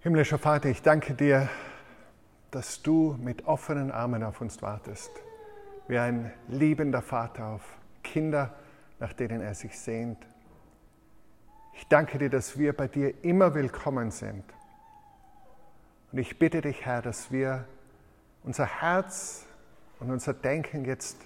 [0.00, 1.48] Himmlischer Vater, ich danke dir,
[2.52, 5.10] dass du mit offenen Armen auf uns wartest,
[5.88, 7.62] wie ein liebender Vater auf
[8.04, 8.54] Kinder,
[9.00, 10.24] nach denen er sich sehnt.
[11.72, 14.44] Ich danke dir, dass wir bei dir immer willkommen sind.
[16.12, 17.64] Und ich bitte dich, Herr, dass wir
[18.44, 19.46] unser Herz
[19.98, 21.16] und unser Denken jetzt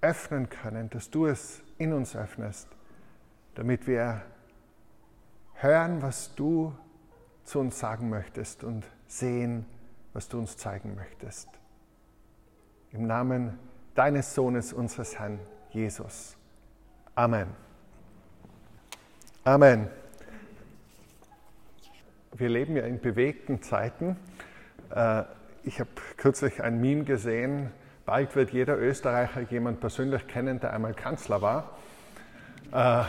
[0.00, 2.68] öffnen können, dass du es in uns öffnest,
[3.54, 4.22] damit wir
[5.56, 6.72] hören, was du
[7.48, 9.64] zu uns sagen möchtest und sehen,
[10.12, 11.48] was du uns zeigen möchtest.
[12.92, 13.58] Im Namen
[13.94, 16.36] deines Sohnes, unseres Herrn Jesus.
[17.14, 17.48] Amen.
[19.44, 19.88] Amen.
[22.34, 24.16] Wir leben ja in bewegten Zeiten.
[24.94, 25.22] Äh,
[25.64, 27.70] ich habe kürzlich ein Meme gesehen,
[28.04, 31.78] bald wird jeder Österreicher jemand persönlich kennen, der einmal Kanzler war.
[32.72, 33.04] Äh,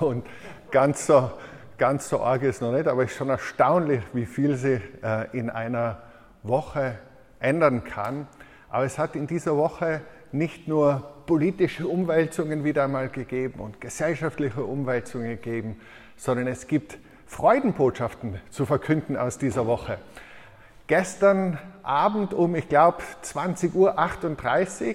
[0.02, 0.26] und
[0.70, 1.30] ganz so,
[1.78, 5.26] ganz so arg ist noch nicht, aber es ist schon erstaunlich, wie viel sich äh,
[5.36, 6.02] in einer
[6.42, 6.98] Woche
[7.40, 8.26] ändern kann.
[8.68, 10.00] Aber es hat in dieser Woche
[10.32, 15.80] nicht nur politische Umwälzungen wieder einmal gegeben und gesellschaftliche Umwälzungen gegeben,
[16.16, 19.98] sondern es gibt Freudenbotschaften zu verkünden aus dieser Woche.
[20.86, 24.94] Gestern Abend um, ich glaube, 20.38 Uhr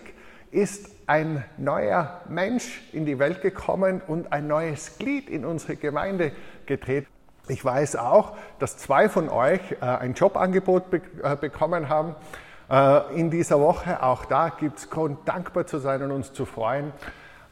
[0.52, 6.32] ist ein neuer Mensch in die Welt gekommen und ein neues Glied in unsere Gemeinde
[6.70, 7.08] getreten.
[7.50, 12.16] Ich weiß auch, dass zwei von euch äh, ein Jobangebot be äh, bekommen haben
[12.70, 14.02] äh, in dieser Woche.
[14.04, 16.94] Auch da gibt es Grund, dankbar zu sein und uns zu freuen.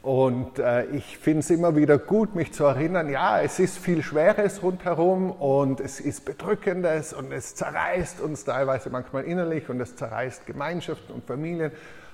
[0.04, 4.04] Und äh, ich finde es immer wieder gut, mich zu erinnern, ja, es ist viel
[4.04, 9.96] Schweres rundherum und es ist Bedrückendes und es zerreißt uns teilweise manchmal innerlich und es
[9.96, 11.72] zerreißt Gemeinschaften und Familien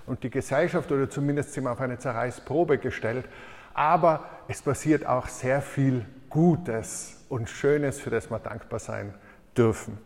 [0.07, 3.25] und die Gesellschaft oder zumindest sind wir auf eine Zerreißprobe gestellt.
[3.73, 9.13] Aber es passiert auch sehr viel Gutes und Schönes, für das wir dankbar sein
[9.55, 9.99] dürfen.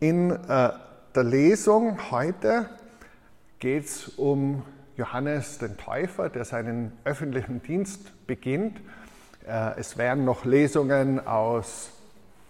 [0.00, 0.70] In äh,
[1.14, 2.68] der Lesung heute
[3.60, 4.64] geht es um
[4.96, 8.80] Johannes den Täufer, der seinen öffentlichen Dienst beginnt.
[9.46, 11.92] Äh, es wären noch Lesungen aus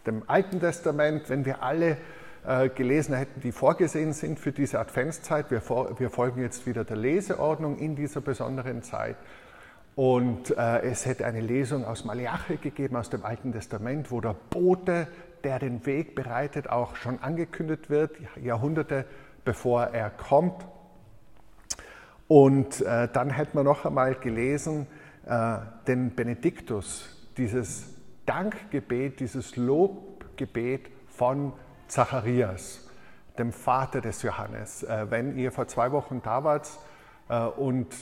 [0.06, 1.98] dem Alten Testament, wenn wir alle
[2.46, 5.50] äh, gelesen hätten, die vorgesehen sind für diese Adventszeit.
[5.50, 9.16] Wir, folgen jetzt wieder der Leseordnung in dieser besonderen Zeit.
[10.00, 14.34] Und äh, es hätte eine Lesung aus Malachi gegeben, aus dem Alten Testament, wo der
[14.48, 15.06] Bote,
[15.44, 19.04] der den Weg bereitet, auch schon angekündigt wird, Jahrhunderte
[19.44, 20.64] bevor er kommt.
[22.28, 24.86] Und äh, dann hätten wir noch einmal gelesen
[25.26, 27.84] äh, den Benediktus, dieses
[28.24, 31.52] Dankgebet, dieses Lobgebet von
[31.88, 32.88] Zacharias,
[33.38, 34.82] dem Vater des Johannes.
[34.82, 36.70] Äh, wenn ihr vor zwei Wochen da wart
[37.28, 37.94] äh, und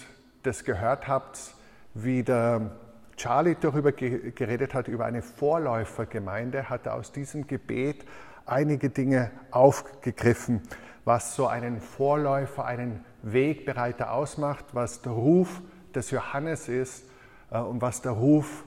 [0.44, 1.57] das gehört habt,
[2.02, 2.70] wie der
[3.16, 8.04] Charlie darüber geredet hat, über eine Vorläufergemeinde, hat er aus diesem Gebet
[8.46, 10.62] einige Dinge aufgegriffen,
[11.04, 15.60] was so einen Vorläufer, einen Wegbereiter ausmacht, was der Ruf
[15.94, 17.04] des Johannes ist
[17.50, 18.64] äh, und was der Ruf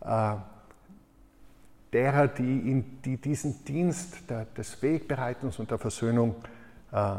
[0.00, 0.36] äh,
[1.92, 6.36] derer, die, in, die diesen Dienst der, des Wegbereitens und der Versöhnung
[6.92, 7.16] äh,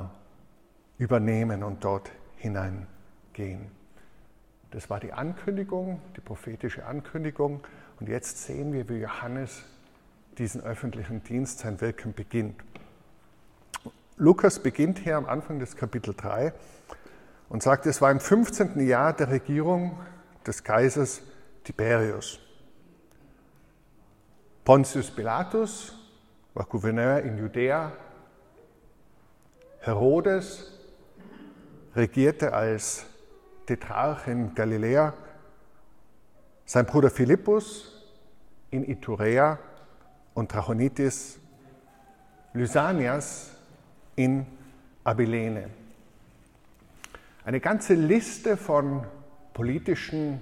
[0.97, 3.78] übernehmen und dort hineingehen.
[4.71, 7.61] Das war die Ankündigung, die prophetische Ankündigung.
[7.99, 9.63] Und jetzt sehen wir, wie Johannes
[10.37, 12.55] diesen öffentlichen Dienst, sein Wirken beginnt.
[14.17, 16.53] Lukas beginnt hier am Anfang des Kapitel 3
[17.49, 18.85] und sagt, es war im 15.
[18.85, 19.97] Jahr der Regierung
[20.45, 21.21] des Kaisers
[21.63, 22.39] Tiberius.
[24.63, 25.97] Pontius Pilatus
[26.53, 27.91] war Gouverneur in Judäa.
[29.79, 30.73] Herodes
[31.95, 33.05] regierte als
[33.69, 35.13] Tetrarch in Galiläa.
[36.65, 38.03] Sein Bruder Philippus
[38.71, 39.59] in Iturea
[40.33, 41.39] und Trachonitis.
[42.53, 43.51] Lysanias
[44.15, 44.47] in
[45.03, 45.69] Abilene.
[47.45, 49.03] Eine ganze Liste von
[49.53, 50.41] politischen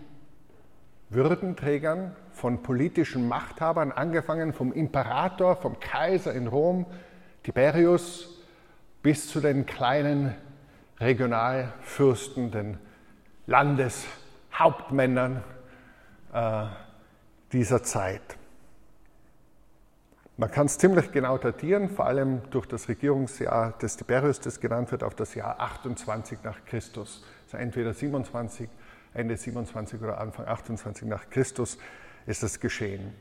[1.10, 6.86] Würdenträgern, von politischen Machthabern, angefangen vom Imperator, vom Kaiser in Rom,
[7.44, 8.42] Tiberius,
[9.04, 10.34] bis zu den kleinen
[11.02, 12.78] Regionalfürsten, den
[13.48, 15.44] Landeshauptmännern
[16.34, 16.66] äh,
[17.52, 18.38] dieser Zeit.
[20.40, 24.92] Man kann es ziemlich genau datieren, vor allem durch das Regierungsjahr des Tiberius, das genannt
[24.92, 27.26] wird, auf das Jahr 28 nach Christus.
[27.46, 28.70] Also entweder 27,
[29.16, 31.80] Ende 27 oder Anfang 28 nach Christus
[32.28, 33.16] ist das geschehen.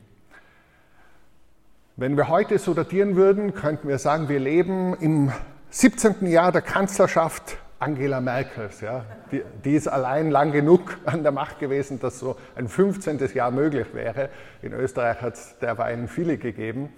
[1.95, 5.31] Wenn wir heute so datieren würden, könnten wir sagen, wir leben im
[5.71, 6.27] 17.
[6.27, 8.81] Jahr der Kanzlerschaft Angela Merkels.
[8.81, 9.05] Ja.
[9.31, 13.19] Die, die, ist allein lang genug an der Macht gewesen, dass so ein 15.
[13.33, 14.29] Jahr möglich wäre.
[14.61, 16.89] In Österreich hat es derweil viele gegeben.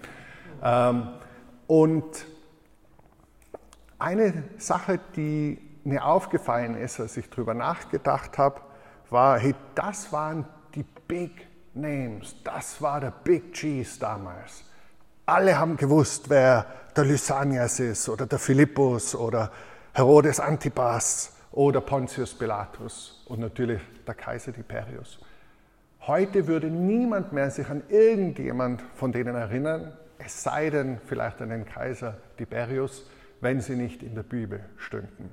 [0.62, 1.08] Ähm,
[1.66, 2.26] und
[3.98, 8.60] eine Sache, die mir aufgefallen ist, als ich darüber nachgedacht habe,
[9.10, 14.64] war, hey, das waren die Big Names, das war der Big Cheese damals.
[15.26, 16.66] Alle haben gewusst, wer
[16.96, 19.52] der Lysanias ist oder der Philippus oder
[19.92, 25.18] Herodes Antipas oder Pontius Pilatus und natürlich der Kaiser Tiberius.
[26.06, 31.48] Heute würde niemand mehr sich an irgendjemand von denen erinnern, es sei denn vielleicht an
[31.48, 33.10] den Kaiser Tiberius,
[33.40, 35.32] wenn sie nicht in der Bibel stünden.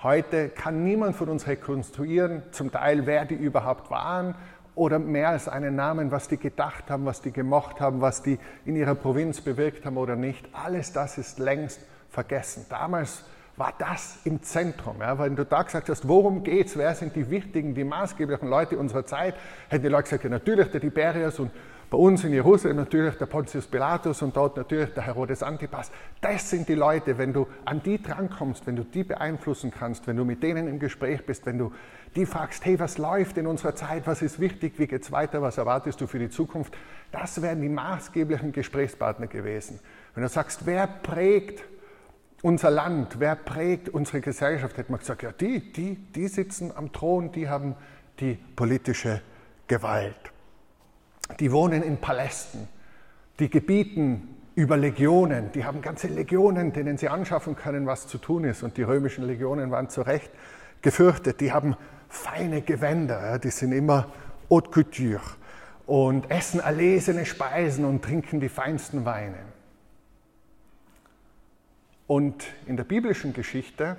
[0.00, 4.36] Heute kann niemand von uns rekonstruieren, zum Teil wer die überhaupt waren
[4.76, 8.38] oder mehr als einen Namen, was die gedacht haben, was die gemocht haben, was die
[8.64, 10.48] in ihrer Provinz bewirkt haben oder nicht.
[10.52, 11.80] Alles das ist längst
[12.10, 12.66] vergessen.
[12.68, 13.24] Damals
[13.62, 14.96] war das im Zentrum.
[14.98, 18.76] Ja, wenn du da gesagt hast, worum geht's, wer sind die wichtigen, die maßgeblichen Leute
[18.76, 19.36] unserer Zeit,
[19.68, 21.52] hätten die Leute gesagt, ja, natürlich der Tiberius und
[21.88, 25.92] bei uns in Jerusalem natürlich der Pontius Pilatus und dort natürlich der Herodes Antipas.
[26.20, 30.16] Das sind die Leute, wenn du an die drankommst, wenn du die beeinflussen kannst, wenn
[30.16, 31.72] du mit denen im Gespräch bist, wenn du
[32.16, 35.56] die fragst, hey, was läuft in unserer Zeit, was ist wichtig, wie geht's weiter, was
[35.56, 36.76] erwartest du für die Zukunft,
[37.12, 39.78] das wären die maßgeblichen Gesprächspartner gewesen.
[40.14, 41.62] Wenn du sagst, wer prägt
[42.42, 46.92] unser Land, wer prägt unsere Gesellschaft, hätte man gesagt, ja, die, die, die sitzen am
[46.92, 47.76] Thron, die haben
[48.20, 49.22] die politische
[49.68, 50.32] Gewalt
[51.38, 52.68] die wohnen in Palästen,
[53.38, 58.44] die gebieten über Legionen, die haben ganze Legionen, denen sie anschaffen können, was zu tun
[58.44, 58.62] ist.
[58.62, 60.30] Und die römischen Legionen waren zu Recht
[60.82, 61.40] gefürchtet.
[61.40, 61.76] Die haben
[62.08, 64.08] feine Gewänder, die sind immer
[64.50, 65.22] haute couture
[65.86, 69.38] und essen erlesene Speisen und trinken die feinsten Weine.
[72.12, 73.96] Und in der biblischen Geschichte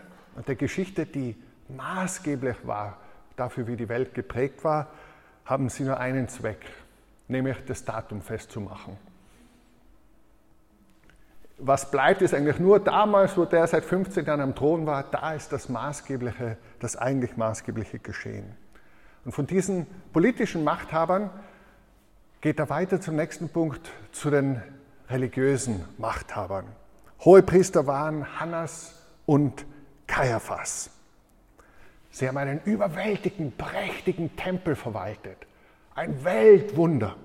[0.47, 1.35] der Geschichte, die
[1.67, 2.99] maßgeblich war
[3.37, 4.91] dafür, wie die Welt geprägt war,
[5.45, 6.59] haben sie nur einen Zweck
[7.27, 8.97] nämlich das Datum festzumachen.
[11.57, 15.33] Was bleibt, ist eigentlich nur damals, wo der seit 15 Jahren am Thron war, da
[15.33, 18.55] ist das maßgebliche, das eigentlich maßgebliche geschehen.
[19.25, 21.31] Und von diesen politischen Machthabern
[22.41, 24.61] geht er weiter zum nächsten Punkt, zu den
[25.09, 26.67] religiösen Machthabern.
[27.25, 29.65] Hohepriester waren Hannas und
[30.07, 30.89] Kaiaphas.
[32.11, 35.37] Sie haben einen überwältigenden, prächtigen Tempel verwaltet.
[35.95, 37.15] Ein Weltwunder.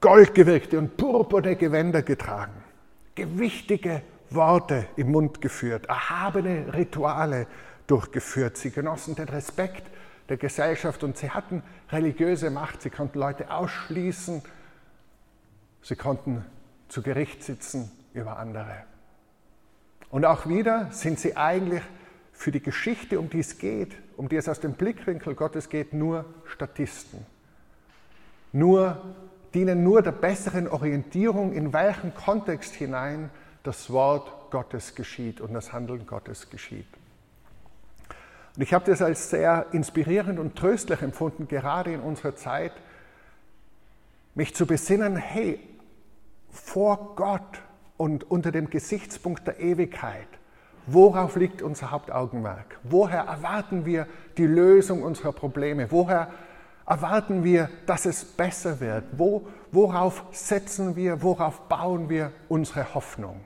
[0.00, 2.62] Goldgewirkte und purpurne Gewänder getragen,
[3.14, 7.46] gewichtige Worte im Mund geführt, erhabene Rituale
[7.86, 8.56] durchgeführt.
[8.56, 9.84] Sie genossen den Respekt
[10.28, 12.82] der Gesellschaft und sie hatten religiöse Macht.
[12.82, 14.42] Sie konnten Leute ausschließen,
[15.82, 16.44] sie konnten
[16.88, 18.84] zu Gericht sitzen über andere.
[20.10, 21.82] Und auch wieder sind sie eigentlich
[22.32, 25.92] für die Geschichte, um die es geht, um die es aus dem Blickwinkel Gottes geht,
[25.92, 27.24] nur Statisten.
[28.52, 29.02] Nur,
[29.54, 33.30] dienen nur der besseren Orientierung, in welchen Kontext hinein
[33.62, 36.86] das Wort Gottes geschieht und das Handeln Gottes geschieht.
[38.56, 42.72] Und ich habe das als sehr inspirierend und tröstlich empfunden, gerade in unserer Zeit,
[44.34, 45.58] mich zu besinnen, hey,
[46.56, 47.62] vor Gott
[47.96, 50.28] und unter dem Gesichtspunkt der Ewigkeit
[50.86, 52.78] Worauf liegt unser Hauptaugenmerk?
[52.84, 54.06] Woher erwarten wir
[54.36, 55.90] die Lösung unserer Probleme?
[55.90, 56.30] Woher
[56.86, 59.04] erwarten wir, dass es besser wird?
[59.12, 63.40] Wo, worauf setzen wir, worauf bauen wir unsere Hoffnung?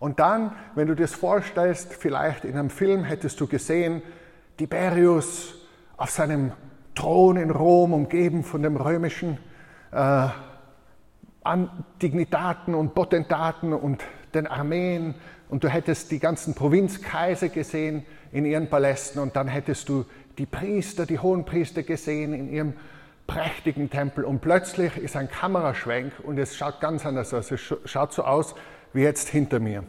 [0.00, 4.02] Und dann, wenn du dir das vorstellst, vielleicht in einem Film hättest du gesehen,
[4.58, 5.54] Tiberius
[5.96, 6.52] auf seinem
[6.96, 9.38] Thron in Rom, umgeben von dem römischen
[9.92, 10.28] äh,
[12.02, 14.02] Dignitaten und Potentaten und
[14.34, 15.14] den Armeen
[15.48, 20.04] und du hättest die ganzen Provinzkaiser gesehen in ihren Palästen und dann hättest du
[20.38, 22.72] die Priester, die Hohenpriester gesehen in ihrem
[23.26, 27.50] prächtigen Tempel und plötzlich ist ein Kameraschwenk und es schaut ganz anders aus.
[27.50, 28.54] Es schaut so aus
[28.92, 29.84] wie jetzt hinter mir.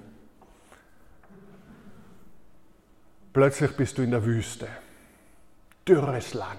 [3.34, 4.68] Plötzlich bist du in der Wüste.
[5.88, 6.58] Dürres Land.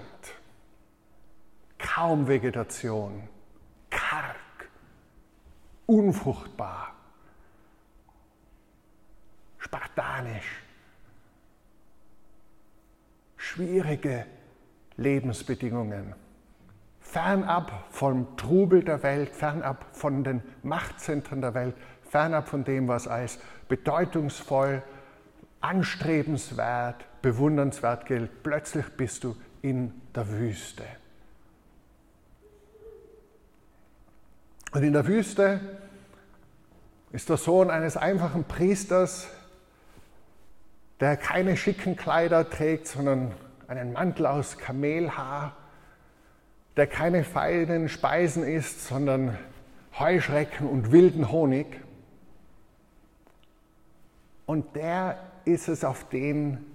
[1.95, 3.27] Kaum Vegetation.
[3.89, 4.35] Karg
[5.87, 6.93] unfruchtbar,
[9.57, 10.63] spartanisch,
[13.37, 14.27] schwierige
[14.97, 16.13] Lebensbedingungen,
[16.99, 23.07] fernab vom Trubel der Welt, fernab von den Machtzentren der Welt, fernab von dem, was
[23.07, 24.83] als bedeutungsvoll,
[25.59, 28.43] anstrebenswert, bewundernswert gilt.
[28.43, 30.85] Plötzlich bist du in der Wüste.
[34.71, 35.59] Und in der Wüste
[37.11, 39.27] ist der Sohn eines einfachen Priesters,
[40.99, 43.33] der keine schicken Kleider trägt, sondern
[43.67, 45.55] einen Mantel aus Kamelhaar,
[46.77, 49.37] der keine feinen Speisen isst, sondern
[49.97, 51.81] Heuschrecken und wilden Honig.
[54.45, 56.65] Und der ist es, auf den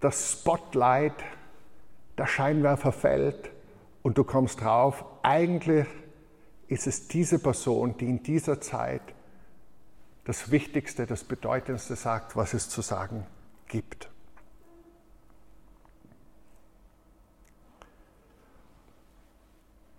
[0.00, 1.14] das Spotlight,
[2.18, 3.50] der Scheinwerfer fällt
[4.02, 5.86] und du kommst drauf, eigentlich
[6.68, 9.02] ist es diese Person, die in dieser Zeit
[10.24, 13.26] das Wichtigste, das Bedeutendste sagt, was es zu sagen
[13.68, 14.08] gibt.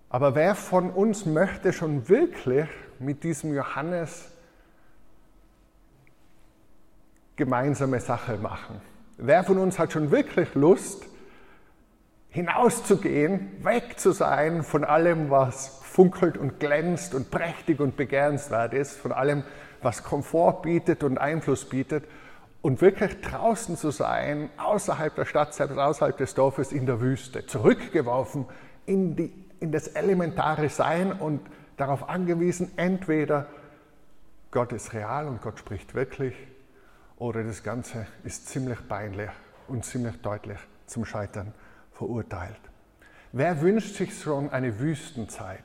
[0.10, 2.70] Aber wer von uns möchte schon wirklich
[3.00, 4.30] mit diesem Johannes
[7.36, 8.82] gemeinsame Sache machen?
[9.18, 11.06] Wer von uns hat schon wirklich Lust,
[12.36, 18.98] hinauszugehen, weg zu sein von allem, was funkelt und glänzt und prächtig und begehrenswert ist,
[18.98, 19.44] von allem,
[19.82, 22.04] was Komfort bietet und Einfluss bietet
[22.62, 27.46] und wirklich draußen zu sein, außerhalb der Stadt, selbst außerhalb des Dorfes, in der Wüste,
[27.46, 28.46] zurückgeworfen
[28.86, 31.40] in, die, in das elementare Sein und
[31.78, 33.48] darauf angewiesen, entweder
[34.52, 36.36] Gott ist real und Gott spricht wirklich,
[37.18, 39.30] oder das Ganze ist ziemlich peinlich
[39.70, 41.54] und ziemlich deutlich zum Scheitern
[41.96, 42.60] verurteilt.
[43.32, 45.64] Wer wünscht sich schon eine Wüstenzeit?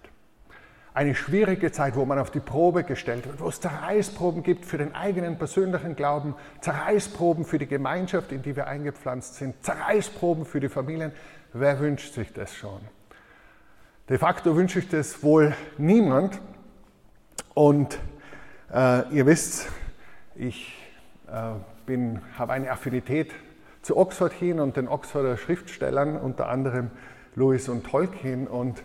[0.93, 4.77] Eine schwierige Zeit, wo man auf die Probe gestellt wird, wo es Zerreißproben gibt für
[4.77, 10.59] den eigenen persönlichen Glauben, Zerreißproben für die Gemeinschaft, in die wir eingepflanzt sind, Zerreißproben für
[10.59, 11.13] die Familien.
[11.53, 12.81] Wer wünscht sich das schon?
[14.09, 16.41] De facto wünsche ich das wohl niemand.
[17.55, 18.01] Und
[18.73, 19.69] äh, ihr wisst,
[20.35, 20.77] ich
[21.29, 21.99] äh,
[22.37, 23.33] habe eine Affinität
[23.83, 26.91] zu Oxford hin und den Oxforder Schriftstellern, unter anderem
[27.35, 28.47] Lewis und Tolkien.
[28.47, 28.83] Und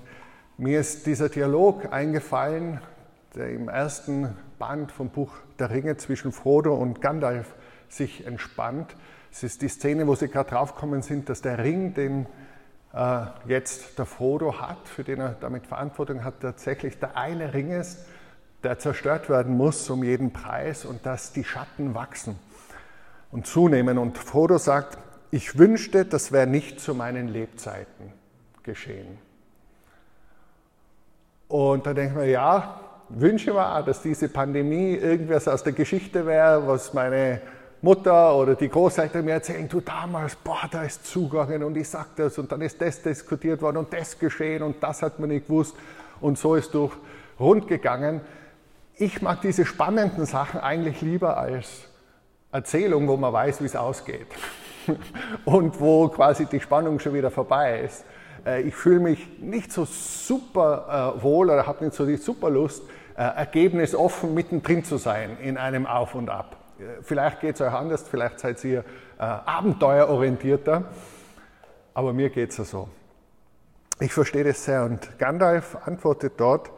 [0.58, 2.80] mir ist dieser Dialog eingefallen,
[3.36, 7.54] der im ersten Band vom Buch Der Ringe zwischen Frodo und Gandalf
[7.90, 8.96] sich entspannt.
[9.32, 12.25] Es ist die Szene, wo sie gerade draufgekommen sind, dass der Ring, den
[12.94, 17.72] äh, jetzt der Frodo hat, für den er damit Verantwortung hat, tatsächlich der eine Ring
[17.72, 18.06] ist,
[18.64, 22.40] der zerstört werden muss um jeden Preis und dass die Schatten wachsen
[23.36, 23.98] und zunehmen.
[23.98, 24.98] Und Frodo sagt,
[25.30, 28.13] ich wünschte, das wäre nicht zu meinen Lebzeiten
[28.63, 29.18] geschehen.
[31.50, 36.65] Und da denkt man, ja, wünsche mir, dass diese Pandemie irgendwas aus der Geschichte wäre,
[36.65, 37.42] was meine
[37.82, 42.15] Mutter oder die Großeltern mir erzählen, du damals, boah, da ist zugegangen und ich sag
[42.15, 45.48] das und dann ist das diskutiert worden und das geschehen und das hat man nicht
[45.48, 45.75] gewusst
[46.22, 46.94] und so ist durch
[47.38, 48.22] rund gegangen.
[48.96, 51.89] Ich mag diese spannenden Sachen eigentlich lieber als
[52.55, 54.27] Erzählung, wo man weiß, wie es ausgeht
[55.45, 58.05] und wo quasi die Spannung schon wieder vorbei ist.
[58.45, 62.50] Äh, ich fühle mich nicht so super äh, wohl oder habe nicht so die super
[62.50, 62.83] Lust,
[63.17, 66.57] äh, ergebnisoffen mittendrin zu sein in einem Auf und Ab.
[67.03, 68.83] Vielleicht geht es euch anders, vielleicht seid ihr
[69.17, 70.83] abenteuerorientierter,
[71.93, 72.89] aber mir geht es ja so.
[74.01, 76.69] Ich verstehe das sehr und Gandalf antwortet dort,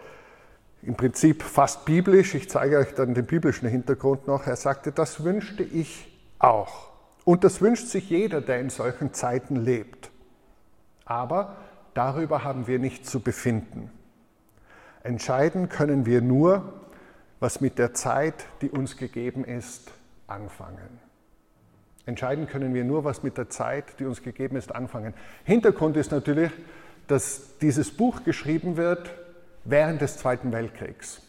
[0.81, 2.35] im Prinzip fast biblisch.
[2.35, 4.47] Ich zeige euch dann den biblischen Hintergrund noch.
[4.47, 6.07] Er sagte, das wünschte ich
[6.39, 6.91] auch.
[7.25, 10.11] Und das wünscht sich jeder, der in solchen Zeiten lebt.
[11.05, 11.57] Aber
[11.93, 13.91] darüber haben wir nicht zu befinden.
[15.03, 16.73] Entscheiden können wir nur,
[17.39, 19.91] was mit der Zeit, die uns gegeben ist,
[20.27, 20.99] anfangen.
[22.05, 25.13] Entscheiden können wir nur, was mit der Zeit, die uns gegeben ist, anfangen.
[25.43, 26.51] Hintergrund ist natürlich,
[27.07, 29.11] dass dieses Buch geschrieben wird
[29.67, 31.21] während des Zweiten Weltkriegs.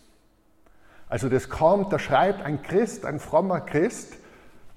[1.09, 4.17] Also das kommt, da schreibt ein Christ, ein frommer Christ,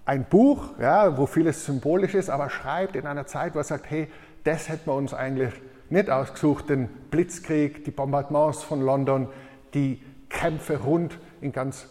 [0.06, 3.90] ein Buch, ja, wo vieles symbolisch ist, aber schreibt in einer Zeit, wo er sagt,
[3.90, 4.10] hey,
[4.44, 5.54] das hätten wir uns eigentlich
[5.90, 9.28] nicht ausgesucht, den Blitzkrieg, die Bombardements von London,
[9.74, 11.88] die Kämpfe rund in ganz,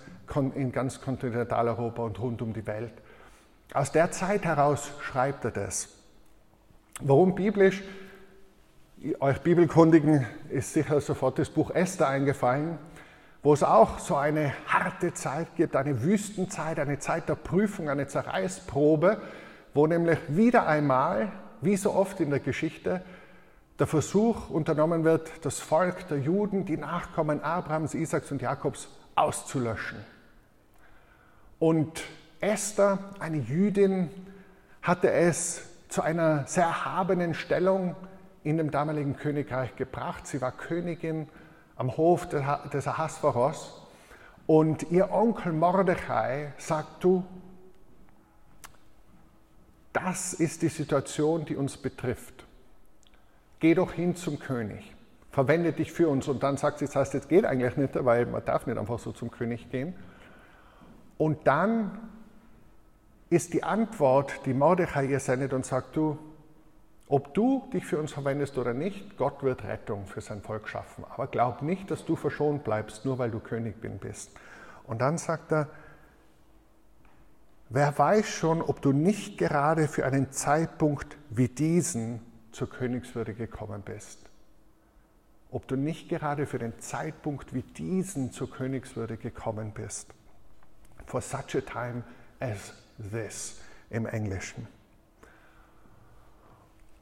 [0.54, 2.92] in ganz Kontinentaleuropa und rund um die Welt.
[3.74, 5.90] Aus der Zeit heraus schreibt er das.
[7.00, 7.82] Warum biblisch?
[9.20, 12.76] Euch Bibelkundigen ist sicher sofort das Buch Esther eingefallen,
[13.42, 18.08] wo es auch so eine harte Zeit gibt, eine Wüstenzeit, eine Zeit der Prüfung, eine
[18.08, 19.22] Zerreißprobe,
[19.72, 23.00] wo nämlich wieder einmal, wie so oft in der Geschichte,
[23.78, 29.96] der Versuch unternommen wird, das Volk der Juden, die Nachkommen Abrahams, Isaaks und Jakobs, auszulöschen.
[31.58, 32.02] Und
[32.40, 34.10] Esther, eine Jüdin,
[34.82, 37.96] hatte es zu einer sehr erhabenen Stellung
[38.42, 40.26] in dem damaligen Königreich gebracht.
[40.26, 41.28] Sie war Königin
[41.76, 43.80] am Hof des Ahasveros
[44.46, 47.24] und ihr Onkel Mordechai sagt, du,
[49.92, 52.46] das ist die Situation, die uns betrifft.
[53.58, 54.94] Geh doch hin zum König,
[55.30, 56.28] verwende dich für uns.
[56.28, 58.98] Und dann sagt sie, das heißt, jetzt geht eigentlich nicht, weil man darf nicht einfach
[58.98, 59.94] so zum König gehen.
[61.18, 61.98] Und dann
[63.28, 66.18] ist die Antwort, die Mordechai ihr sendet und sagt, du,
[67.10, 71.04] Ob du dich für uns verwendest oder nicht, Gott wird Rettung für sein Volk schaffen.
[71.10, 74.30] Aber glaub nicht, dass du verschont bleibst, nur weil du Königin bist.
[74.86, 75.68] Und dann sagt er,
[77.68, 82.20] wer weiß schon, ob du nicht gerade für einen Zeitpunkt wie diesen
[82.52, 84.20] zur Königswürde gekommen bist.
[85.50, 90.14] Ob du nicht gerade für den Zeitpunkt wie diesen zur Königswürde gekommen bist.
[91.06, 92.04] For such a time
[92.38, 92.72] as
[93.10, 94.68] this im Englischen.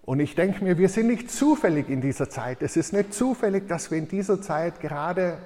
[0.08, 2.62] Und ich denke mir, wir sind nicht zufällig in dieser Zeit.
[2.62, 5.36] Es ist nicht zufällig, dass wir in dieser Zeit gerade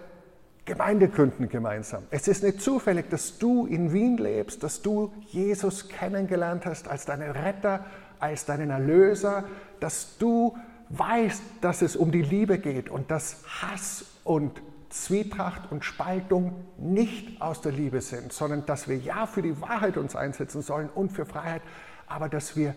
[0.67, 2.05] Gemeinde gründen gemeinsam.
[2.11, 7.05] Es ist nicht zufällig, dass du in Wien lebst, dass du Jesus kennengelernt hast als
[7.05, 7.85] deinen Retter,
[8.21, 9.43] als deinen Erlöser,
[9.81, 10.57] dass du
[10.91, 17.43] weißt, dass es um die Liebe geht und dass Hass und Zwietracht und Spaltung nicht
[17.43, 21.11] aus der Liebe sind, sondern dass wir ja für die Wahrheit uns einsetzen sollen und
[21.11, 21.63] für Freiheit,
[22.07, 22.77] aber dass wir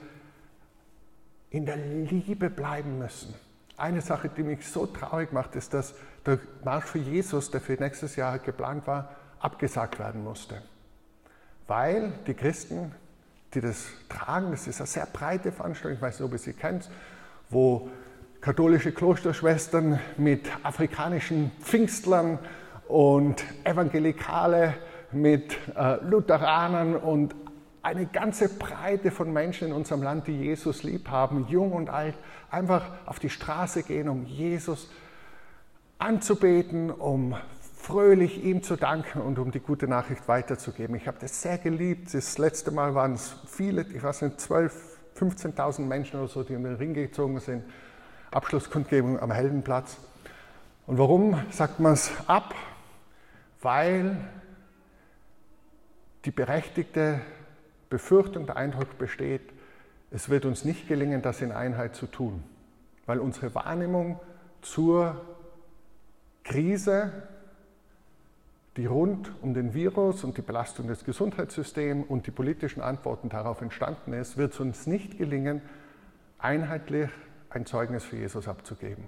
[1.55, 3.33] in der Liebe bleiben müssen.
[3.77, 5.93] Eine Sache, die mich so traurig macht, ist, dass
[6.25, 10.61] der Marsch für Jesus, der für nächstes Jahr geplant war, abgesagt werden musste.
[11.65, 12.93] Weil die Christen,
[13.53, 16.51] die das tragen, das ist eine sehr breite Veranstaltung, ich weiß nicht, ob ihr sie
[16.51, 16.89] kennt,
[17.49, 17.89] wo
[18.41, 22.37] katholische Klosterschwestern mit afrikanischen Pfingstlern
[22.89, 24.73] und Evangelikale
[25.13, 27.33] mit äh, Lutheranern und
[27.85, 32.15] eine ganze Breite von Menschen in unserem Land, die Jesus lieb haben, jung und alt,
[32.49, 34.89] einfach auf die Straße gehen, um Jesus
[35.99, 37.35] anzubeten, um
[37.77, 40.95] fröhlich ihm zu danken und um die gute Nachricht weiterzugeben.
[40.95, 42.11] Ich habe das sehr geliebt.
[42.11, 46.53] Das letzte Mal waren es viele, ich weiß nicht, 12, 15.000 Menschen oder so, die
[46.53, 47.63] in den Ring gezogen sind.
[48.31, 49.97] Abschlusskundgebung am Heldenplatz.
[50.87, 52.55] Und warum sagt man es ab?
[53.61, 54.17] Weil
[56.25, 57.21] die berechtigte
[57.89, 59.41] Befürchtung, der Eindruck besteht,
[60.11, 62.43] es wird uns nicht gelingen, das in Einheit zu tun,
[63.05, 64.19] weil unsere Wahrnehmung
[64.61, 65.21] zur
[66.43, 67.11] Krise,
[68.77, 73.61] die rund um den Virus und die Belastung des Gesundheitssystems und die politischen Antworten darauf
[73.61, 75.61] entstanden ist, wird es uns nicht gelingen,
[76.37, 77.09] einheitlich
[77.49, 79.05] ein Zeugnis für Jesus abzugeben.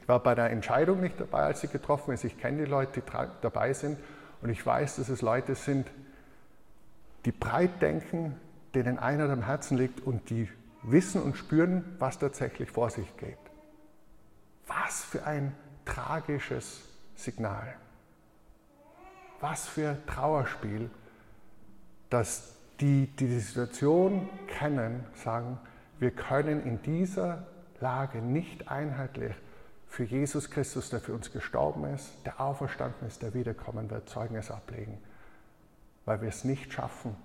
[0.00, 2.24] Ich war bei der Entscheidung nicht dabei, als sie getroffen ist.
[2.24, 3.98] Ich kenne die Leute, die dabei sind
[4.42, 5.86] und ich weiß, dass es Leute sind,
[7.24, 8.36] die breit denken,
[8.74, 10.48] denen einer am Herzen liegt und die
[10.82, 13.38] wissen und spüren, was tatsächlich vor sich geht.
[14.66, 16.82] Was für ein tragisches
[17.14, 17.74] Signal.
[19.40, 20.90] Was für ein Trauerspiel,
[22.10, 25.58] dass die, die die Situation kennen, sagen,
[25.98, 27.46] wir können in dieser
[27.80, 29.34] Lage nicht einheitlich
[29.86, 34.50] für Jesus Christus, der für uns gestorben ist, der auferstanden ist, der wiederkommen wird, Zeugnis
[34.50, 34.98] ablegen
[36.04, 37.16] weil wir es nicht schaffen,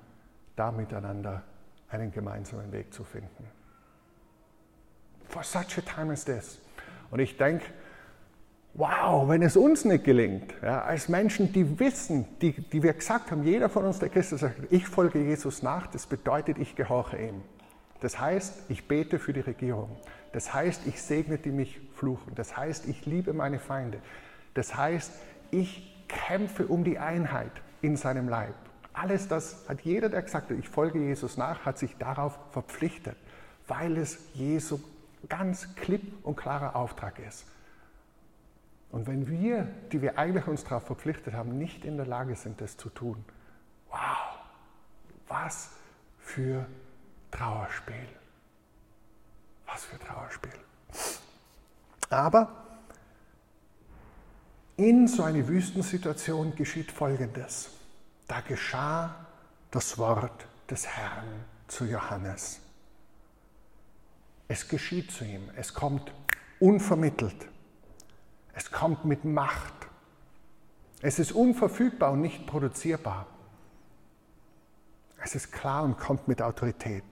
[0.56, 1.44] da miteinander
[1.90, 3.48] einen gemeinsamen Weg zu finden.
[5.28, 6.60] For such a time as this.
[7.12, 7.66] Und ich denke,
[8.74, 13.32] wow, wenn es uns nicht gelingt, ja, als Menschen, die wissen, die, die wir gesagt
[13.32, 17.18] haben, jeder von uns, der Christus sagt, ich folge Jesus nach, das bedeutet, ich gehorche
[17.18, 17.42] ihm.
[18.02, 19.90] Das heißt, ich bete für die Regierung.
[20.32, 22.34] Das heißt, ich segne die mich fluchen.
[22.36, 24.00] Das heißt, ich liebe meine Feinde.
[24.54, 25.12] Das heißt,
[25.52, 28.56] ich kämpfe um die Einheit in seinem Leib.
[29.00, 33.16] Alles das hat jeder, der gesagt hat, ich folge Jesus nach, hat sich darauf verpflichtet,
[33.66, 34.78] weil es Jesu
[35.30, 37.46] ganz klipp und klarer Auftrag ist.
[38.92, 42.60] Und wenn wir, die wir eigentlich uns darauf verpflichtet haben, nicht in der Lage sind,
[42.60, 43.24] das zu tun,
[43.90, 44.38] wow,
[45.30, 45.70] was
[46.20, 46.66] für
[47.32, 48.10] Trauerspiel.
[49.66, 50.52] Was für Trauerspiel.
[52.10, 52.66] Aber
[54.76, 57.79] in so einer Wüstensituation geschieht Folgendes
[58.30, 59.26] da geschah
[59.72, 62.62] das Wort des Herrn zu Johannes.
[64.48, 66.12] Es geschieht zu ihm, es kommt
[66.60, 67.50] unvermittelt,
[68.54, 69.74] es kommt mit Macht,
[71.02, 73.26] es ist unverfügbar und nicht produzierbar.
[75.22, 77.04] Es ist klar und kommt mit Autorität.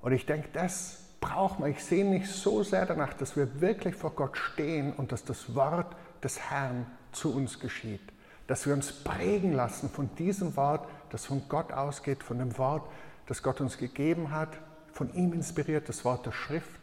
[0.00, 1.70] Und ich denke, das braucht man.
[1.70, 5.54] Ich sehe mich so sehr danach, dass wir wirklich vor Gott stehen und dass das
[5.54, 8.12] Wort des Herrn zu uns geschieht
[8.46, 12.88] dass wir uns prägen lassen von diesem Wort, das von Gott ausgeht, von dem Wort,
[13.26, 14.50] das Gott uns gegeben hat,
[14.92, 16.80] von ihm inspiriert, das Wort der Schrift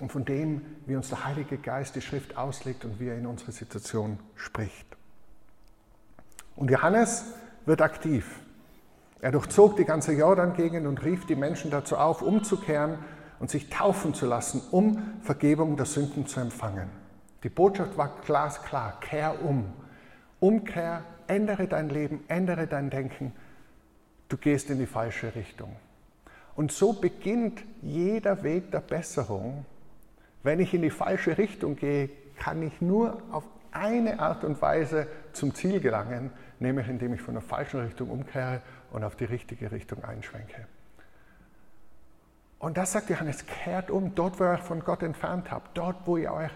[0.00, 3.26] und von dem, wie uns der Heilige Geist die Schrift auslegt und wie er in
[3.26, 4.86] unsere Situation spricht.
[6.54, 7.24] Und Johannes
[7.66, 8.40] wird aktiv.
[9.20, 12.98] Er durchzog die ganze Jordan-Gegend und rief die Menschen dazu auf, umzukehren
[13.38, 16.90] und sich taufen zu lassen, um Vergebung der Sünden zu empfangen.
[17.42, 19.72] Die Botschaft war glasklar, kehr um.
[20.40, 23.32] Umkehr, ändere dein Leben, ändere dein Denken.
[24.28, 25.74] Du gehst in die falsche Richtung.
[26.54, 29.64] Und so beginnt jeder Weg der Besserung.
[30.42, 35.06] Wenn ich in die falsche Richtung gehe, kann ich nur auf eine Art und Weise
[35.32, 39.70] zum Ziel gelangen, nämlich indem ich von der falschen Richtung umkehre und auf die richtige
[39.70, 40.66] Richtung einschwenke.
[42.58, 46.06] Und das sagt Johannes, kehrt um, dort, wo ihr euch von Gott entfernt habt, dort,
[46.06, 46.50] wo ihr euch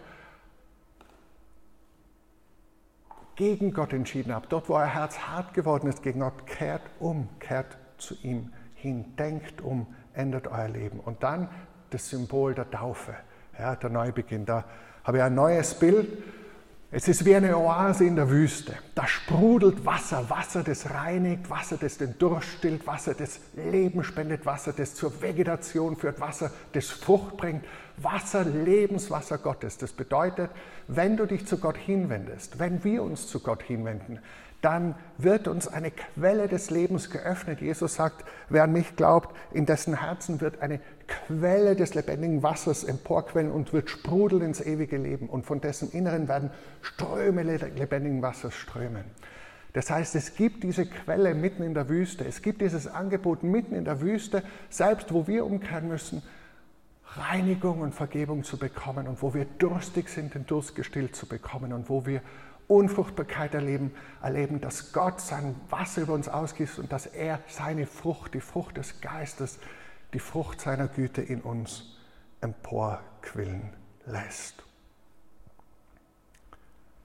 [3.40, 7.26] gegen Gott entschieden habt, dort, wo euer Herz hart geworden ist gegen Gott, kehrt um,
[7.38, 11.00] kehrt zu ihm hin, denkt um, ändert euer Leben.
[11.00, 11.48] Und dann
[11.88, 13.14] das Symbol der Taufe,
[13.58, 14.44] ja, der Neubeginn.
[14.44, 14.66] Da
[15.04, 16.22] habe ich ein neues Bild
[16.92, 18.74] es ist wie eine Oase in der Wüste.
[18.96, 24.44] Da sprudelt Wasser, Wasser, das reinigt, Wasser, das den Durst stillt, Wasser, das Leben spendet,
[24.44, 27.64] Wasser, das zur Vegetation führt, Wasser, das Frucht bringt.
[27.96, 29.78] Wasser, Lebenswasser Gottes.
[29.78, 30.50] Das bedeutet,
[30.88, 34.18] wenn du dich zu Gott hinwendest, wenn wir uns zu Gott hinwenden,
[34.60, 37.60] dann wird uns eine Quelle des Lebens geöffnet.
[37.60, 42.84] Jesus sagt, wer an mich glaubt, in dessen Herzen wird eine Quelle des lebendigen Wassers
[42.84, 45.28] emporquellen und wird sprudeln ins ewige Leben.
[45.28, 46.50] Und von dessen Inneren werden
[46.82, 49.04] Ströme lebendigen Wassers strömen.
[49.72, 52.24] Das heißt, es gibt diese Quelle mitten in der Wüste.
[52.24, 56.22] Es gibt dieses Angebot mitten in der Wüste, selbst wo wir umkehren müssen,
[57.16, 61.72] Reinigung und Vergebung zu bekommen und wo wir durstig sind, den Durst gestillt zu bekommen
[61.72, 62.20] und wo wir
[62.70, 68.34] Unfruchtbarkeit erleben, erleben, dass Gott sein Wasser über uns ausgießt und dass er seine Frucht,
[68.34, 69.58] die Frucht des Geistes,
[70.12, 71.98] die Frucht seiner Güte in uns
[72.40, 73.70] emporquillen
[74.06, 74.62] lässt.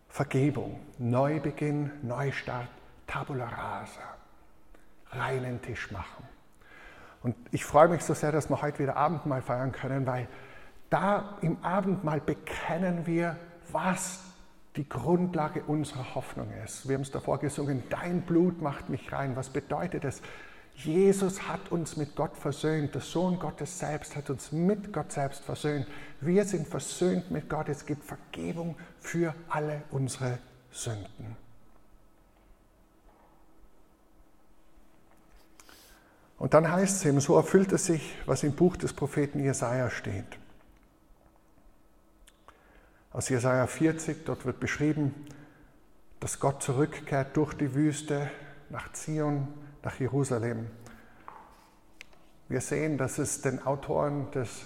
[0.07, 2.69] Vergebung, Neubeginn, Neustart,
[3.07, 4.01] Tabula rasa,
[5.11, 6.27] reinen Tisch machen.
[7.23, 10.27] Und ich freue mich so sehr, dass wir heute wieder Abendmahl feiern können, weil
[10.91, 13.35] da im Abendmahl bekennen wir,
[13.71, 14.19] was
[14.75, 16.87] die Grundlage unserer Hoffnung ist.
[16.87, 19.35] Wir haben es davor gesungen, dein Blut macht mich rein.
[19.35, 20.21] Was bedeutet es?
[20.75, 22.93] Jesus hat uns mit Gott versöhnt.
[22.93, 25.87] Der Sohn Gottes selbst hat uns mit Gott selbst versöhnt.
[26.19, 27.69] Wir sind versöhnt mit Gott.
[27.69, 30.39] Es gibt Vergebung für alle unsere
[30.71, 31.37] Sünden.
[36.37, 39.89] Und dann heißt es eben, so erfüllt es sich, was im Buch des Propheten Jesaja
[39.89, 40.37] steht
[43.15, 44.25] aus Jesaja 40.
[44.25, 45.15] Dort wird beschrieben,
[46.19, 48.29] dass Gott zurückkehrt durch die Wüste
[48.69, 49.47] nach Zion,
[49.83, 50.67] nach Jerusalem.
[52.49, 54.65] Wir sehen, dass es den Autoren des,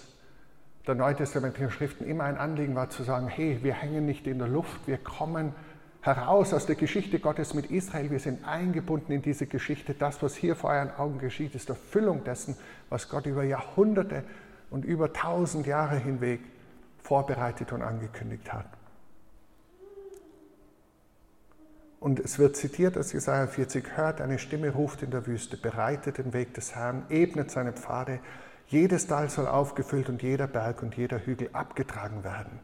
[0.88, 4.48] der neutestamentlichen Schriften immer ein Anliegen war zu sagen, hey, wir hängen nicht in der
[4.48, 5.54] Luft, wir kommen
[6.02, 9.94] heraus aus der Geschichte Gottes mit Israel, wir sind eingebunden in diese Geschichte.
[9.94, 12.58] Das, was hier vor euren Augen geschieht, ist Erfüllung dessen,
[12.90, 14.24] was Gott über Jahrhunderte
[14.72, 16.40] und über tausend Jahre hinweg
[17.02, 18.68] vorbereitet und angekündigt hat.
[22.00, 26.18] Und es wird zitiert aus Jesaja 40, hört, eine Stimme ruft in der Wüste, bereitet
[26.18, 28.20] den Weg des Herrn, ebnet seine Pfade,
[28.68, 32.60] jedes Tal soll aufgefüllt und jeder Berg und jeder Hügel abgetragen werden.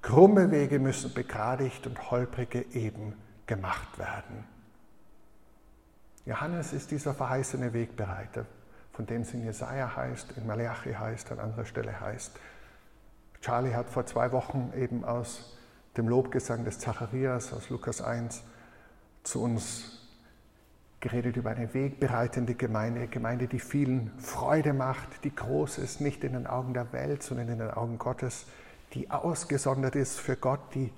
[0.00, 3.14] Krumme Wege müssen begradigt und holprige eben
[3.46, 4.44] gemacht werden.
[6.24, 8.46] Johannes ist dieser verheißene Wegbereiter,
[8.92, 12.38] von dem es in Jesaja heißt, in Malachi heißt, an anderer Stelle heißt.
[13.42, 15.58] Charlie hat vor zwei Wochen eben aus
[15.96, 18.44] dem Lobgesang des Zacharias aus Lukas 1
[19.24, 19.98] zu uns
[21.00, 26.22] geredet über eine wegbereitende Gemeinde, eine Gemeinde, die vielen Freude macht, die groß ist, nicht
[26.22, 28.46] in den Augen der Welt, sondern in den Augen Gottes,
[28.94, 30.92] die ausgesondert ist für Gott, die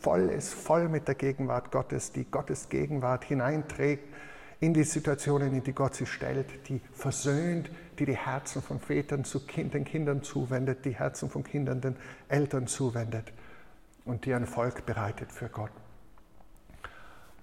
[0.00, 4.12] voll ist, voll mit der Gegenwart Gottes, die Gottes Gegenwart hineinträgt
[4.60, 9.24] in die Situationen, in die Gott sie stellt, die versöhnt, die die Herzen von Vätern
[9.24, 11.96] zu kind, den Kindern zuwendet, die Herzen von Kindern den
[12.28, 13.32] Eltern zuwendet
[14.04, 15.70] und die ein Volk bereitet für Gott.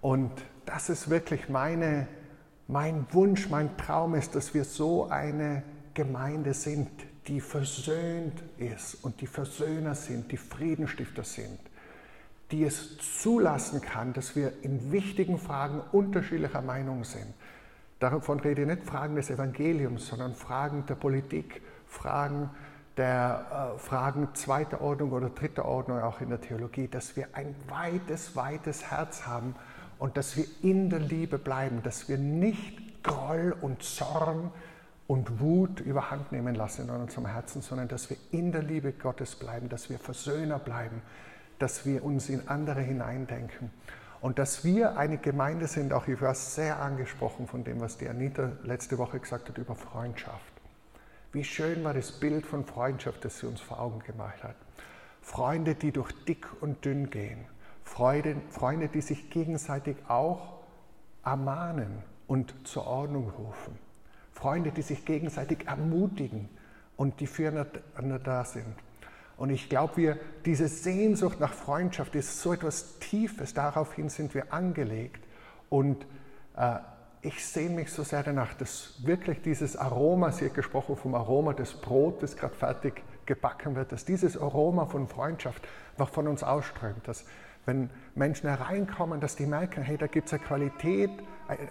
[0.01, 0.32] Und
[0.65, 2.08] das ist wirklich meine,
[2.67, 6.89] mein Wunsch, mein Traum ist, dass wir so eine Gemeinde sind,
[7.28, 11.60] die versöhnt ist und die Versöhner sind, die Friedenstifter sind,
[12.55, 17.33] die es zulassen kann, dass wir in wichtigen Fragen unterschiedlicher Meinung sind,
[17.99, 22.49] Davon rede ich nicht Fragen des Evangeliums, sondern Fragen der Politik, Fragen
[22.97, 27.55] der äh, Fragen zweiter Ordnung oder dritter Ordnung auch in der Theologie, dass wir ein
[27.67, 29.55] weites, weites Herz haben
[29.97, 34.51] und dass wir in der Liebe bleiben, dass wir nicht Groll und Zorn
[35.07, 39.35] und Wut überhand nehmen lassen in unserem Herzen, sondern dass wir in der Liebe Gottes
[39.35, 41.01] bleiben, dass wir Versöhner bleiben,
[41.59, 43.71] dass wir uns in andere hineindenken.
[44.21, 48.09] Und dass wir eine Gemeinde sind, auch ich war sehr angesprochen von dem, was die
[48.09, 50.53] Anita letzte Woche gesagt hat über Freundschaft.
[51.31, 54.55] Wie schön war das Bild von Freundschaft, das sie uns vor Augen gemacht hat.
[55.21, 57.45] Freunde, die durch dick und dünn gehen.
[57.83, 60.59] Freude, Freunde, die sich gegenseitig auch
[61.23, 63.77] ermahnen und zur Ordnung rufen.
[64.33, 66.49] Freunde, die sich gegenseitig ermutigen
[66.97, 68.75] und die füreinander da sind.
[69.38, 74.54] Und ich glaube, wir, diese Sehnsucht nach Freundschaft ist so etwas Tiefes, daraufhin sind wir
[74.54, 75.24] angelegt.
[75.69, 76.06] Und
[76.56, 76.78] äh,
[77.21, 81.54] ich sehne mich so sehr danach, dass wirklich dieses Aroma, sie hat gesprochen vom Aroma
[81.54, 85.67] des Brotes, das gerade fertig gebacken wird, dass dieses Aroma von Freundschaft
[85.98, 87.26] noch von uns ausströmt, dass
[87.65, 91.10] wenn Menschen hereinkommen, dass die merken, hey, da gibt es eine Qualität,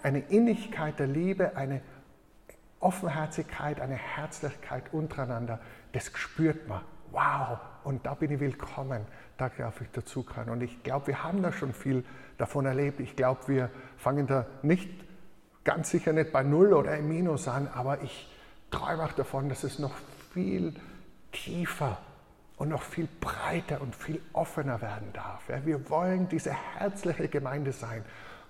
[0.03, 1.83] eine Innigkeit der Liebe, eine
[2.81, 5.61] Offenherzigkeit, eine Herzlichkeit untereinander,
[5.93, 6.81] das spürt man.
[7.15, 9.07] Wow, und da bin ich willkommen,
[9.39, 10.51] da darf ich dazukommen.
[10.51, 12.03] Und ich glaube, wir haben da schon viel
[12.39, 12.99] davon erlebt.
[12.99, 14.91] Ich glaube, wir fangen da nicht,
[15.63, 18.29] ganz sicher nicht bei Null oder im Minus an, aber ich
[18.73, 19.95] träume auch davon, dass es noch
[20.33, 20.75] viel
[21.31, 21.99] tiefer
[22.57, 25.45] und noch viel breiter und viel offener werden darf.
[25.65, 28.05] Wir wollen diese herzliche Gemeinde sein,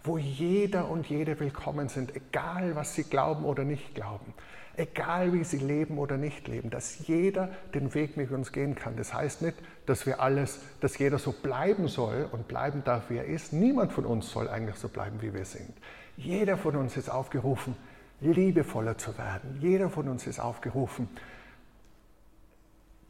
[0.05, 4.33] wo jeder und jede willkommen sind, egal was sie glauben oder nicht glauben,
[4.77, 8.97] egal wie sie leben oder nicht leben, dass jeder den Weg mit uns gehen kann.
[8.97, 9.57] Das heißt nicht,
[9.87, 13.53] dass wir alles, dass jeder so bleiben soll und bleiben darf, wie er ist.
[13.53, 15.73] Niemand von uns soll eigentlich so bleiben, wie wir sind.
[16.17, 17.77] Jeder von uns ist aufgerufen,
[18.21, 19.59] liebevoller zu werden.
[19.61, 21.09] Jeder von uns ist aufgerufen,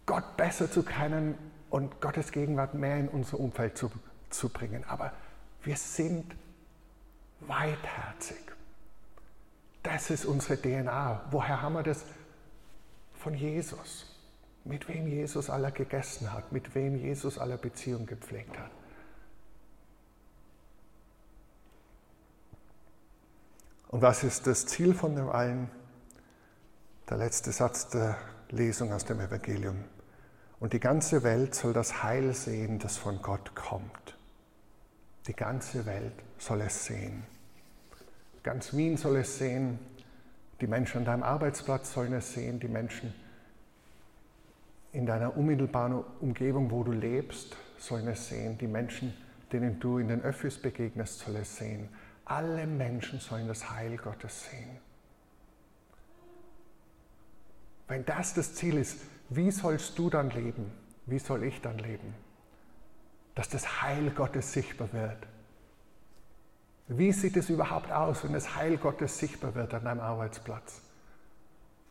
[0.06, 1.34] Gott besser zu kennen
[1.70, 3.90] und Gottes Gegenwart mehr in unser Umfeld zu,
[4.30, 4.84] zu bringen.
[4.86, 5.12] Aber
[5.62, 6.34] wir sind
[7.40, 8.43] weitherzig.
[9.84, 11.26] Das ist unsere DNA.
[11.30, 12.04] Woher haben wir das?
[13.12, 14.06] Von Jesus.
[14.64, 18.70] Mit wem Jesus aller gegessen hat, mit wem Jesus aller Beziehung gepflegt hat.
[23.88, 25.70] Und was ist das Ziel von dem allen?
[27.10, 28.16] Der letzte Satz der
[28.48, 29.84] Lesung aus dem Evangelium.
[30.60, 34.16] Und die ganze Welt soll das Heil sehen, das von Gott kommt.
[35.26, 37.33] Die ganze Welt soll es sehen.
[38.44, 39.78] Ganz Wien soll es sehen,
[40.60, 43.12] die Menschen an deinem Arbeitsplatz sollen es sehen, die Menschen
[44.92, 49.12] in deiner unmittelbaren Umgebung, wo du lebst, sollen es sehen, die Menschen,
[49.50, 51.88] denen du in den Öffis begegnest, sollen es sehen.
[52.26, 54.78] Alle Menschen sollen das Heil Gottes sehen.
[57.88, 60.70] Wenn das das Ziel ist, wie sollst du dann leben?
[61.06, 62.14] Wie soll ich dann leben?
[63.34, 65.26] Dass das Heil Gottes sichtbar wird.
[66.88, 70.82] Wie sieht es überhaupt aus, wenn das Heil Gottes sichtbar wird an deinem Arbeitsplatz,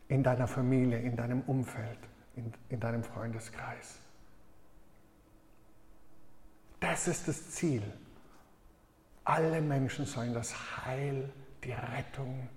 [0.08, 1.98] in deiner Familie, in deinem Umfeld,
[2.36, 3.98] in, in deinem Freundeskreis?
[6.78, 7.82] Das ist das Ziel.
[9.24, 10.54] Alle Menschen sollen das
[10.84, 11.32] Heil,
[11.64, 12.48] die Rettung,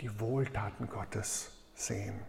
[0.00, 2.20] die Wohltaten Gottes sehen.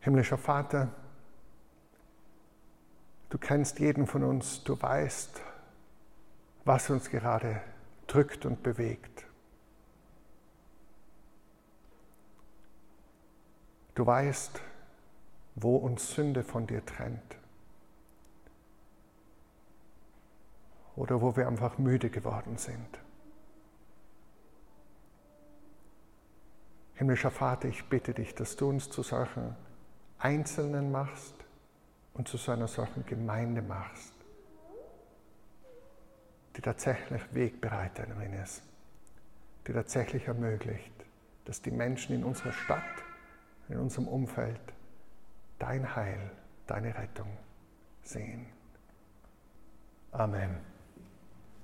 [0.00, 0.92] Himmlischer Vater,
[3.46, 5.40] kennst jeden von uns, du weißt,
[6.64, 7.60] was uns gerade
[8.08, 9.24] drückt und bewegt.
[13.94, 14.60] Du weißt,
[15.54, 17.36] wo uns Sünde von dir trennt.
[20.96, 22.98] Oder wo wir einfach müde geworden sind.
[26.94, 29.54] Himmlischer Vater, ich bitte dich, dass du uns zu solchen
[30.18, 31.35] Einzelnen machst
[32.16, 34.14] und zu so einer solchen Gemeinde machst,
[36.56, 38.62] die tatsächlich Wegbereiterin ist,
[39.66, 40.92] die tatsächlich ermöglicht,
[41.44, 42.82] dass die Menschen in unserer Stadt,
[43.68, 44.60] in unserem Umfeld
[45.58, 46.30] dein Heil,
[46.66, 47.36] deine Rettung
[48.02, 48.46] sehen.
[50.12, 50.75] Amen.